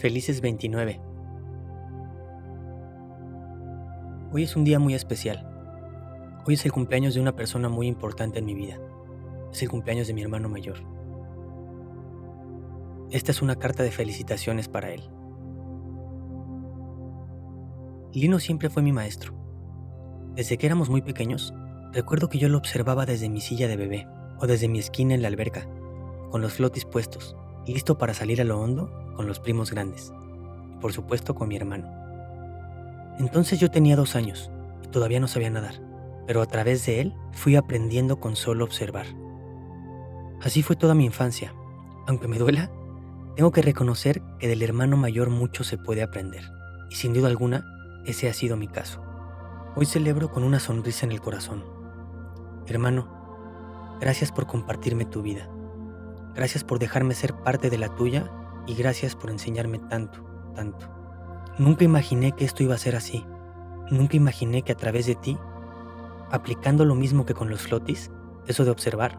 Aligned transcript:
Felices 0.00 0.40
29. 0.40 0.98
Hoy 4.32 4.42
es 4.42 4.56
un 4.56 4.64
día 4.64 4.78
muy 4.78 4.94
especial. 4.94 5.46
Hoy 6.46 6.54
es 6.54 6.64
el 6.64 6.72
cumpleaños 6.72 7.12
de 7.12 7.20
una 7.20 7.36
persona 7.36 7.68
muy 7.68 7.86
importante 7.86 8.38
en 8.38 8.46
mi 8.46 8.54
vida. 8.54 8.78
Es 9.52 9.62
el 9.62 9.68
cumpleaños 9.68 10.06
de 10.06 10.14
mi 10.14 10.22
hermano 10.22 10.48
mayor. 10.48 10.78
Esta 13.10 13.30
es 13.30 13.42
una 13.42 13.56
carta 13.56 13.82
de 13.82 13.90
felicitaciones 13.90 14.68
para 14.68 14.90
él. 14.90 15.02
Lino 18.14 18.38
siempre 18.38 18.70
fue 18.70 18.82
mi 18.82 18.92
maestro. 18.92 19.34
Desde 20.34 20.56
que 20.56 20.64
éramos 20.64 20.88
muy 20.88 21.02
pequeños, 21.02 21.52
recuerdo 21.92 22.30
que 22.30 22.38
yo 22.38 22.48
lo 22.48 22.56
observaba 22.56 23.04
desde 23.04 23.28
mi 23.28 23.42
silla 23.42 23.68
de 23.68 23.76
bebé 23.76 24.08
o 24.38 24.46
desde 24.46 24.66
mi 24.66 24.78
esquina 24.78 25.14
en 25.14 25.20
la 25.20 25.28
alberca, 25.28 25.68
con 26.30 26.40
los 26.40 26.54
flotis 26.54 26.86
puestos, 26.86 27.36
listo 27.66 27.98
para 27.98 28.14
salir 28.14 28.40
a 28.40 28.44
lo 28.44 28.58
hondo 28.58 29.09
con 29.20 29.26
los 29.26 29.38
primos 29.38 29.70
grandes, 29.70 30.14
y 30.72 30.80
por 30.80 30.94
supuesto 30.94 31.34
con 31.34 31.48
mi 31.48 31.54
hermano. 31.54 31.86
Entonces 33.18 33.60
yo 33.60 33.70
tenía 33.70 33.94
dos 33.94 34.16
años 34.16 34.50
y 34.82 34.88
todavía 34.88 35.20
no 35.20 35.28
sabía 35.28 35.50
nadar, 35.50 35.74
pero 36.26 36.40
a 36.40 36.46
través 36.46 36.86
de 36.86 37.02
él 37.02 37.14
fui 37.32 37.54
aprendiendo 37.54 38.18
con 38.18 38.34
solo 38.34 38.64
observar. 38.64 39.04
Así 40.40 40.62
fue 40.62 40.74
toda 40.74 40.94
mi 40.94 41.04
infancia. 41.04 41.52
Aunque 42.06 42.28
me 42.28 42.38
duela, 42.38 42.70
tengo 43.36 43.52
que 43.52 43.60
reconocer 43.60 44.22
que 44.38 44.48
del 44.48 44.62
hermano 44.62 44.96
mayor 44.96 45.28
mucho 45.28 45.64
se 45.64 45.76
puede 45.76 46.02
aprender, 46.02 46.50
y 46.88 46.94
sin 46.94 47.12
duda 47.12 47.28
alguna, 47.28 47.62
ese 48.06 48.26
ha 48.26 48.32
sido 48.32 48.56
mi 48.56 48.68
caso. 48.68 49.02
Hoy 49.76 49.84
celebro 49.84 50.30
con 50.30 50.44
una 50.44 50.60
sonrisa 50.60 51.04
en 51.04 51.12
el 51.12 51.20
corazón. 51.20 51.62
Hermano, 52.66 53.98
gracias 54.00 54.32
por 54.32 54.46
compartirme 54.46 55.04
tu 55.04 55.20
vida. 55.20 55.46
Gracias 56.34 56.64
por 56.64 56.78
dejarme 56.78 57.12
ser 57.12 57.34
parte 57.34 57.68
de 57.68 57.76
la 57.76 57.94
tuya 57.94 58.30
y 58.70 58.74
gracias 58.76 59.16
por 59.16 59.30
enseñarme 59.30 59.80
tanto, 59.80 60.24
tanto. 60.54 60.88
Nunca 61.58 61.84
imaginé 61.84 62.32
que 62.32 62.44
esto 62.44 62.62
iba 62.62 62.76
a 62.76 62.78
ser 62.78 62.94
así. 62.94 63.26
Nunca 63.90 64.16
imaginé 64.16 64.62
que 64.62 64.70
a 64.70 64.76
través 64.76 65.06
de 65.06 65.16
ti, 65.16 65.36
aplicando 66.30 66.84
lo 66.84 66.94
mismo 66.94 67.26
que 67.26 67.34
con 67.34 67.50
los 67.50 67.62
flotis, 67.62 68.12
eso 68.46 68.64
de 68.64 68.70
observar, 68.70 69.18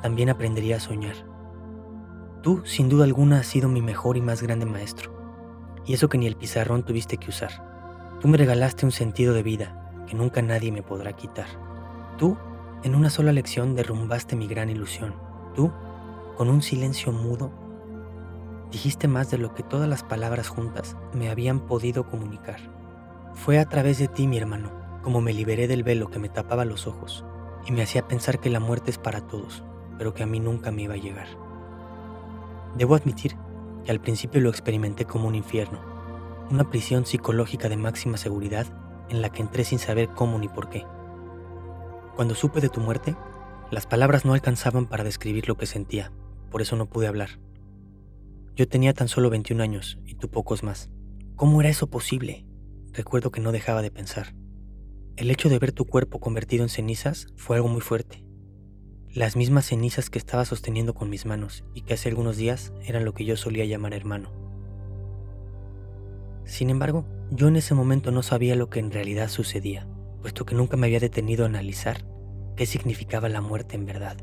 también 0.00 0.30
aprendería 0.30 0.76
a 0.76 0.80
soñar. 0.80 1.16
Tú, 2.42 2.62
sin 2.64 2.88
duda 2.88 3.04
alguna, 3.04 3.40
has 3.40 3.46
sido 3.46 3.68
mi 3.68 3.82
mejor 3.82 4.16
y 4.16 4.22
más 4.22 4.42
grande 4.42 4.64
maestro. 4.64 5.12
Y 5.84 5.92
eso 5.92 6.08
que 6.08 6.16
ni 6.16 6.26
el 6.26 6.36
pizarrón 6.36 6.82
tuviste 6.82 7.18
que 7.18 7.28
usar. 7.28 8.16
Tú 8.20 8.28
me 8.28 8.38
regalaste 8.38 8.86
un 8.86 8.92
sentido 8.92 9.34
de 9.34 9.42
vida 9.42 10.02
que 10.06 10.14
nunca 10.16 10.40
nadie 10.40 10.72
me 10.72 10.82
podrá 10.82 11.12
quitar. 11.12 11.48
Tú, 12.16 12.38
en 12.84 12.94
una 12.94 13.10
sola 13.10 13.32
lección, 13.32 13.74
derrumbaste 13.74 14.34
mi 14.34 14.46
gran 14.46 14.70
ilusión. 14.70 15.14
Tú, 15.54 15.70
con 16.38 16.48
un 16.48 16.62
silencio 16.62 17.12
mudo, 17.12 17.67
Dijiste 18.70 19.08
más 19.08 19.30
de 19.30 19.38
lo 19.38 19.54
que 19.54 19.62
todas 19.62 19.88
las 19.88 20.02
palabras 20.02 20.48
juntas 20.48 20.96
me 21.14 21.30
habían 21.30 21.60
podido 21.60 22.06
comunicar. 22.06 22.60
Fue 23.34 23.58
a 23.58 23.68
través 23.68 23.98
de 23.98 24.08
ti, 24.08 24.26
mi 24.26 24.36
hermano, 24.36 24.70
como 25.02 25.22
me 25.22 25.32
liberé 25.32 25.68
del 25.68 25.84
velo 25.84 26.10
que 26.10 26.18
me 26.18 26.28
tapaba 26.28 26.66
los 26.66 26.86
ojos 26.86 27.24
y 27.64 27.72
me 27.72 27.82
hacía 27.82 28.06
pensar 28.06 28.40
que 28.40 28.50
la 28.50 28.60
muerte 28.60 28.90
es 28.90 28.98
para 28.98 29.26
todos, 29.26 29.64
pero 29.96 30.12
que 30.12 30.22
a 30.22 30.26
mí 30.26 30.38
nunca 30.38 30.70
me 30.70 30.82
iba 30.82 30.94
a 30.94 30.98
llegar. 30.98 31.28
Debo 32.76 32.94
admitir 32.94 33.36
que 33.84 33.90
al 33.90 34.00
principio 34.00 34.40
lo 34.40 34.50
experimenté 34.50 35.06
como 35.06 35.28
un 35.28 35.34
infierno, 35.34 35.80
una 36.50 36.68
prisión 36.68 37.06
psicológica 37.06 37.70
de 37.70 37.76
máxima 37.78 38.18
seguridad 38.18 38.66
en 39.08 39.22
la 39.22 39.30
que 39.30 39.40
entré 39.40 39.64
sin 39.64 39.78
saber 39.78 40.10
cómo 40.10 40.38
ni 40.38 40.48
por 40.48 40.68
qué. 40.68 40.84
Cuando 42.16 42.34
supe 42.34 42.60
de 42.60 42.68
tu 42.68 42.80
muerte, 42.80 43.16
las 43.70 43.86
palabras 43.86 44.26
no 44.26 44.34
alcanzaban 44.34 44.86
para 44.86 45.04
describir 45.04 45.48
lo 45.48 45.56
que 45.56 45.66
sentía, 45.66 46.12
por 46.50 46.60
eso 46.60 46.76
no 46.76 46.86
pude 46.86 47.06
hablar. 47.06 47.38
Yo 48.58 48.66
tenía 48.66 48.92
tan 48.92 49.06
solo 49.06 49.30
21 49.30 49.62
años 49.62 50.00
y 50.04 50.16
tú 50.16 50.30
pocos 50.30 50.64
más. 50.64 50.90
¿Cómo 51.36 51.60
era 51.60 51.70
eso 51.70 51.86
posible? 51.86 52.44
Recuerdo 52.92 53.30
que 53.30 53.40
no 53.40 53.52
dejaba 53.52 53.82
de 53.82 53.92
pensar. 53.92 54.34
El 55.14 55.30
hecho 55.30 55.48
de 55.48 55.60
ver 55.60 55.70
tu 55.70 55.84
cuerpo 55.84 56.18
convertido 56.18 56.64
en 56.64 56.68
cenizas 56.68 57.28
fue 57.36 57.54
algo 57.54 57.68
muy 57.68 57.82
fuerte. 57.82 58.24
Las 59.14 59.36
mismas 59.36 59.66
cenizas 59.66 60.10
que 60.10 60.18
estaba 60.18 60.44
sosteniendo 60.44 60.92
con 60.92 61.08
mis 61.08 61.24
manos 61.24 61.62
y 61.72 61.82
que 61.82 61.94
hace 61.94 62.08
algunos 62.08 62.36
días 62.36 62.72
eran 62.84 63.04
lo 63.04 63.14
que 63.14 63.24
yo 63.24 63.36
solía 63.36 63.64
llamar 63.64 63.94
hermano. 63.94 64.32
Sin 66.44 66.68
embargo, 66.68 67.06
yo 67.30 67.46
en 67.46 67.54
ese 67.54 67.74
momento 67.74 68.10
no 68.10 68.24
sabía 68.24 68.56
lo 68.56 68.70
que 68.70 68.80
en 68.80 68.90
realidad 68.90 69.28
sucedía, 69.28 69.86
puesto 70.20 70.44
que 70.44 70.56
nunca 70.56 70.76
me 70.76 70.88
había 70.88 70.98
detenido 70.98 71.44
a 71.44 71.48
analizar 71.48 72.04
qué 72.56 72.66
significaba 72.66 73.28
la 73.28 73.40
muerte 73.40 73.76
en 73.76 73.86
verdad. 73.86 74.16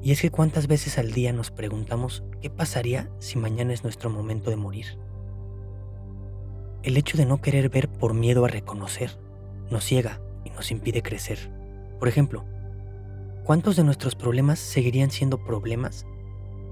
Y 0.00 0.12
es 0.12 0.20
que 0.20 0.30
cuántas 0.30 0.68
veces 0.68 0.96
al 0.96 1.10
día 1.10 1.32
nos 1.32 1.50
preguntamos 1.50 2.22
qué 2.40 2.50
pasaría 2.50 3.10
si 3.18 3.38
mañana 3.38 3.72
es 3.72 3.82
nuestro 3.82 4.10
momento 4.10 4.50
de 4.50 4.56
morir. 4.56 4.98
El 6.82 6.96
hecho 6.96 7.18
de 7.18 7.26
no 7.26 7.40
querer 7.40 7.68
ver 7.68 7.88
por 7.88 8.14
miedo 8.14 8.44
a 8.44 8.48
reconocer 8.48 9.18
nos 9.70 9.84
ciega 9.84 10.20
y 10.44 10.50
nos 10.50 10.70
impide 10.70 11.02
crecer. 11.02 11.50
Por 11.98 12.08
ejemplo, 12.08 12.44
¿cuántos 13.44 13.76
de 13.76 13.84
nuestros 13.84 14.14
problemas 14.14 14.58
seguirían 14.58 15.10
siendo 15.10 15.44
problemas 15.44 16.06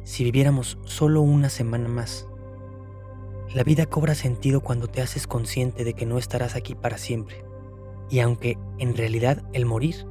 si 0.04 0.25
viviéramos 0.25 0.78
solo 0.84 1.22
una 1.22 1.49
semana 1.49 1.88
más? 1.88 2.27
La 3.54 3.65
vida 3.65 3.87
cobra 3.87 4.15
sentido 4.15 4.60
cuando 4.60 4.87
te 4.87 5.03
haces 5.03 5.27
consciente 5.27 5.84
de 5.84 5.94
que 5.94 6.06
no 6.06 6.19
estarás 6.19 6.56
aquí 6.56 6.75
para 6.75 6.98
siempre. 6.98 7.44
Y 8.10 8.21
aunque 8.21 8.59
en 8.78 8.97
realidad 8.97 9.43
el 9.53 9.66
morir 9.66 10.06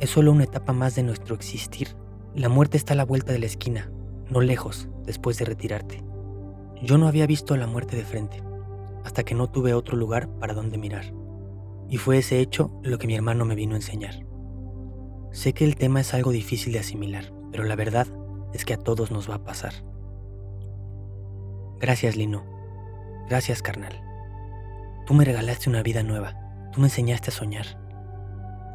es 0.00 0.10
solo 0.10 0.32
una 0.32 0.44
etapa 0.44 0.72
más 0.72 0.94
de 0.94 1.02
nuestro 1.02 1.34
existir, 1.34 1.96
la 2.34 2.48
muerte 2.48 2.76
está 2.76 2.94
a 2.94 2.96
la 2.96 3.04
vuelta 3.04 3.32
de 3.32 3.38
la 3.38 3.46
esquina, 3.46 3.90
no 4.30 4.40
lejos, 4.40 4.88
después 5.04 5.38
de 5.38 5.44
retirarte. 5.44 6.02
Yo 6.82 6.98
no 6.98 7.06
había 7.06 7.26
visto 7.26 7.56
la 7.56 7.66
muerte 7.66 7.96
de 7.96 8.04
frente, 8.04 8.42
hasta 9.04 9.24
que 9.24 9.34
no 9.34 9.50
tuve 9.50 9.74
otro 9.74 9.96
lugar 9.96 10.28
para 10.38 10.54
donde 10.54 10.78
mirar. 10.78 11.12
Y 11.88 11.98
fue 11.98 12.18
ese 12.18 12.40
hecho 12.40 12.70
lo 12.82 12.98
que 12.98 13.06
mi 13.06 13.14
hermano 13.14 13.44
me 13.44 13.54
vino 13.54 13.74
a 13.74 13.78
enseñar. 13.78 14.24
Sé 15.30 15.52
que 15.52 15.64
el 15.64 15.76
tema 15.76 16.00
es 16.00 16.14
algo 16.14 16.30
difícil 16.30 16.72
de 16.72 16.80
asimilar, 16.80 17.32
pero 17.50 17.64
la 17.64 17.76
verdad 17.76 18.06
es 18.52 18.64
que 18.64 18.74
a 18.74 18.78
todos 18.78 19.10
nos 19.10 19.30
va 19.30 19.36
a 19.36 19.44
pasar. 19.44 19.72
Gracias, 21.80 22.16
Lino. 22.16 22.44
Gracias, 23.28 23.62
carnal. 23.62 24.00
Tú 25.06 25.14
me 25.14 25.24
regalaste 25.24 25.68
una 25.68 25.82
vida 25.82 26.02
nueva. 26.02 26.36
Tú 26.72 26.80
me 26.80 26.86
enseñaste 26.86 27.30
a 27.30 27.34
soñar. 27.34 27.66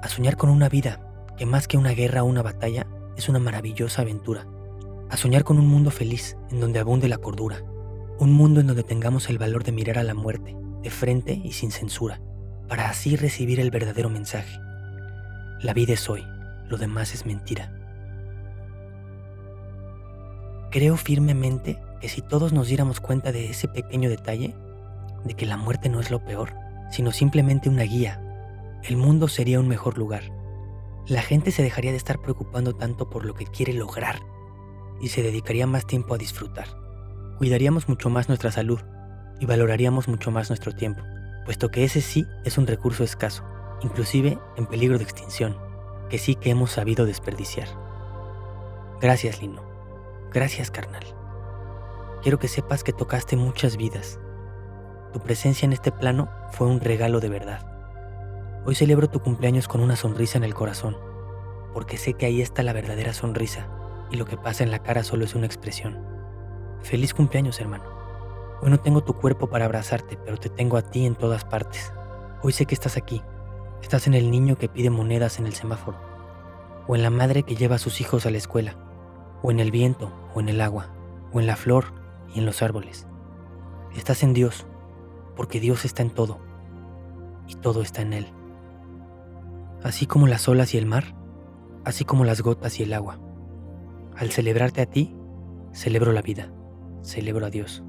A 0.03 0.08
soñar 0.08 0.35
con 0.35 0.50
una 0.50 0.69
vida 0.69 1.00
que 1.38 1.46
más 1.46 1.68
que 1.68 1.78
una 1.78 1.91
guerra 1.91 2.24
o 2.24 2.25
una 2.25 2.41
batalla 2.41 2.88
es 3.16 3.29
una 3.29 3.40
maravillosa 3.40 4.02
aventura. 4.02 4.46
A 5.09 5.18
soñar 5.18 5.44
con 5.44 5.59
un 5.59 5.68
mundo 5.68 5.91
feliz 5.91 6.38
en 6.51 6.59
donde 6.59 6.79
abunde 6.79 7.07
la 7.07 7.18
cordura. 7.18 7.63
Un 8.19 8.34
mundo 8.34 8.59
en 8.59 8.68
donde 8.68 8.84
tengamos 8.84 9.29
el 9.29 9.38
valor 9.38 9.63
de 9.63 9.72
mirar 9.72 9.97
a 9.97 10.03
la 10.03 10.13
muerte, 10.13 10.56
de 10.84 10.90
frente 10.90 11.40
y 11.44 11.51
sin 11.51 11.72
censura, 11.72 12.22
para 12.68 12.90
así 12.90 13.16
recibir 13.16 13.59
el 13.59 13.72
verdadero 13.72 14.09
mensaje. 14.09 14.59
La 15.62 15.73
vida 15.73 15.94
es 15.94 16.09
hoy, 16.09 16.23
lo 16.67 16.78
demás 16.78 17.13
es 17.13 17.25
mentira. 17.25 17.72
Creo 20.72 20.97
firmemente 20.97 21.79
que 22.01 22.09
si 22.09 22.22
todos 22.22 22.53
nos 22.53 22.67
diéramos 22.67 23.00
cuenta 23.00 23.31
de 23.31 23.50
ese 23.50 23.67
pequeño 23.67 24.09
detalle, 24.09 24.56
de 25.23 25.34
que 25.34 25.46
la 25.46 25.57
muerte 25.57 25.90
no 25.90 26.00
es 26.00 26.12
lo 26.12 26.23
peor, 26.23 26.53
sino 26.91 27.12
simplemente 27.12 27.69
una 27.69 27.84
guía, 27.84 28.22
el 28.84 28.97
mundo 28.97 29.28
sería 29.28 29.59
un 29.59 29.67
mejor 29.67 29.97
lugar 29.97 30.23
la 31.07 31.22
gente 31.22 31.51
se 31.51 31.63
dejaría 31.63 31.91
de 31.91 31.97
estar 31.97 32.19
preocupando 32.19 32.75
tanto 32.75 33.09
por 33.09 33.25
lo 33.25 33.34
que 33.34 33.46
quiere 33.46 33.73
lograr 33.73 34.19
y 35.02 35.09
se 35.09 35.22
dedicaría 35.22 35.68
más 35.68 35.85
tiempo 35.85 36.13
a 36.13 36.18
disfrutar. 36.18 36.68
Cuidaríamos 37.38 37.88
mucho 37.88 38.09
más 38.09 38.28
nuestra 38.28 38.52
salud 38.52 38.80
y 39.40 39.46
valoraríamos 39.46 40.08
mucho 40.08 40.31
más 40.31 40.50
nuestro 40.50 40.72
tiempo, 40.74 41.02
puesto 41.46 41.69
que 41.69 41.84
ese 41.84 42.02
sí 42.02 42.25
es 42.46 42.58
un 42.58 42.68
recurso 42.68 43.03
escaso, 43.03 43.44
inclusive 43.81 44.40
en 44.58 44.66
peligro 44.66 44.97
de 44.97 45.03
extinción, 45.03 45.58
que 46.09 46.18
sí 46.18 46.35
que 46.35 46.50
hemos 46.50 46.72
sabido 46.72 47.06
desperdiciar. 47.06 47.68
Gracias, 49.00 49.41
Lino. 49.41 49.62
Gracias, 50.34 50.72
carnal. 50.72 51.03
Quiero 52.24 52.40
que 52.40 52.47
sepas 52.47 52.84
que 52.84 52.93
tocaste 52.93 53.35
muchas 53.35 53.78
vidas. 53.78 54.20
Tu 55.14 55.20
presencia 55.20 55.66
en 55.66 55.73
este 55.73 55.91
plano 55.91 56.29
fue 56.52 56.67
un 56.67 56.79
regalo 56.79 57.20
de 57.20 57.29
verdad. 57.29 57.66
Hoy 58.66 58.76
celebro 58.76 59.09
tu 59.09 59.20
cumpleaños 59.20 59.67
con 59.67 59.82
una 59.82 59.96
sonrisa 59.96 60.38
en 60.38 60.43
el 60.43 60.55
corazón, 60.55 60.97
porque 61.73 61.97
sé 61.97 62.16
que 62.16 62.26
ahí 62.26 62.41
está 62.41 62.64
la 62.64 62.73
verdadera 62.73 63.14
sonrisa 63.14 63.70
y 64.11 64.17
lo 64.17 64.25
que 64.25 64.37
pasa 64.37 64.63
en 64.63 64.71
la 64.71 64.79
cara 64.79 65.03
solo 65.03 65.25
es 65.25 65.35
una 65.35 65.45
expresión. 65.45 65.97
Feliz 66.81 67.13
cumpleaños, 67.13 67.59
hermano. 67.59 67.83
Hoy 68.61 68.69
no 68.69 68.79
tengo 68.79 69.03
tu 69.03 69.13
cuerpo 69.13 69.49
para 69.49 69.65
abrazarte, 69.65 70.17
pero 70.23 70.37
te 70.37 70.49
tengo 70.49 70.77
a 70.77 70.81
ti 70.81 71.05
en 71.05 71.15
todas 71.15 71.45
partes. 71.45 71.93
Hoy 72.41 72.53
sé 72.53 72.65
que 72.65 72.73
estás 72.73 72.97
aquí. 72.97 73.21
Estás 73.81 74.07
en 74.07 74.13
el 74.13 74.31
niño 74.31 74.57
que 74.57 74.69
pide 74.69 74.89
monedas 74.89 75.39
en 75.39 75.45
el 75.45 75.53
semáforo, 75.53 75.99
o 76.87 76.95
en 76.95 77.03
la 77.03 77.09
madre 77.09 77.43
que 77.43 77.55
lleva 77.55 77.75
a 77.75 77.79
sus 77.79 78.01
hijos 78.01 78.25
a 78.25 78.31
la 78.31 78.37
escuela, 78.37 78.75
o 79.43 79.51
en 79.51 79.59
el 79.59 79.71
viento, 79.71 80.11
o 80.33 80.39
en 80.39 80.49
el 80.49 80.61
agua, 80.61 80.89
o 81.31 81.39
en 81.39 81.47
la 81.47 81.55
flor 81.55 81.93
y 82.33 82.39
en 82.39 82.45
los 82.45 82.61
árboles. 82.61 83.07
Estás 83.95 84.23
en 84.23 84.33
Dios, 84.33 84.65
porque 85.35 85.59
Dios 85.59 85.85
está 85.85 86.01
en 86.01 86.09
todo, 86.09 86.39
y 87.47 87.55
todo 87.55 87.81
está 87.81 88.01
en 88.01 88.13
Él 88.13 88.33
así 89.83 90.05
como 90.05 90.27
las 90.27 90.47
olas 90.47 90.73
y 90.73 90.77
el 90.77 90.85
mar, 90.85 91.15
así 91.85 92.05
como 92.05 92.25
las 92.25 92.41
gotas 92.41 92.79
y 92.79 92.83
el 92.83 92.93
agua. 92.93 93.19
Al 94.17 94.31
celebrarte 94.31 94.81
a 94.81 94.87
ti, 94.87 95.16
celebro 95.73 96.11
la 96.11 96.23
vida, 96.23 96.52
celebro 97.03 97.46
a 97.46 97.52
Dios. 97.52 97.84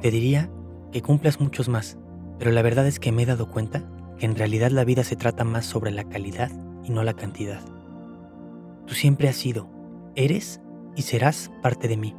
Te 0.00 0.10
diría 0.10 0.50
que 0.92 1.02
cumplas 1.02 1.40
muchos 1.40 1.68
más, 1.68 1.98
pero 2.38 2.50
la 2.52 2.62
verdad 2.62 2.86
es 2.86 2.98
que 2.98 3.12
me 3.12 3.24
he 3.24 3.26
dado 3.26 3.50
cuenta 3.50 3.84
que 4.16 4.24
en 4.24 4.34
realidad 4.34 4.70
la 4.70 4.82
vida 4.82 5.04
se 5.04 5.16
trata 5.16 5.44
más 5.44 5.66
sobre 5.66 5.90
la 5.90 6.04
calidad 6.04 6.50
y 6.84 6.90
no 6.90 7.02
la 7.02 7.12
cantidad. 7.12 7.60
Tú 8.86 8.94
siempre 8.94 9.28
has 9.28 9.36
sido, 9.36 9.68
eres 10.14 10.62
y 10.96 11.02
serás 11.02 11.50
parte 11.60 11.86
de 11.86 11.98
mí, 11.98 12.16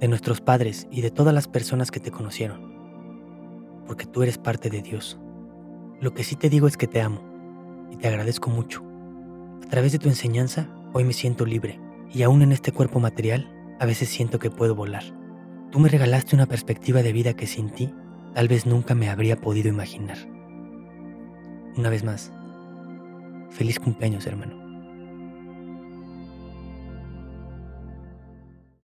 de 0.00 0.08
nuestros 0.08 0.40
padres 0.40 0.88
y 0.90 1.02
de 1.02 1.10
todas 1.10 1.34
las 1.34 1.46
personas 1.46 1.90
que 1.90 2.00
te 2.00 2.10
conocieron, 2.10 3.84
porque 3.86 4.06
tú 4.06 4.22
eres 4.22 4.38
parte 4.38 4.70
de 4.70 4.80
Dios. 4.80 5.20
Lo 6.00 6.14
que 6.14 6.24
sí 6.24 6.36
te 6.36 6.48
digo 6.48 6.68
es 6.68 6.78
que 6.78 6.86
te 6.86 7.02
amo 7.02 7.20
y 7.90 7.96
te 7.96 8.08
agradezco 8.08 8.48
mucho. 8.48 8.82
A 9.62 9.68
través 9.68 9.92
de 9.92 9.98
tu 9.98 10.08
enseñanza, 10.08 10.70
hoy 10.94 11.04
me 11.04 11.12
siento 11.12 11.44
libre 11.44 11.83
y 12.14 12.22
aún 12.22 12.42
en 12.42 12.52
este 12.52 12.72
cuerpo 12.72 13.00
material, 13.00 13.50
a 13.80 13.86
veces 13.86 14.08
siento 14.08 14.38
que 14.38 14.50
puedo 14.50 14.74
volar. 14.74 15.02
Tú 15.72 15.80
me 15.80 15.88
regalaste 15.88 16.36
una 16.36 16.46
perspectiva 16.46 17.02
de 17.02 17.12
vida 17.12 17.34
que 17.34 17.48
sin 17.48 17.70
ti 17.70 17.92
tal 18.34 18.48
vez 18.48 18.66
nunca 18.66 18.94
me 18.94 19.10
habría 19.10 19.40
podido 19.40 19.68
imaginar. 19.68 20.18
Una 21.76 21.90
vez 21.90 22.04
más, 22.04 22.32
feliz 23.50 23.80
cumpleaños 23.80 24.26
hermano. 24.26 24.63